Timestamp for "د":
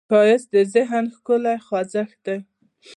0.55-0.57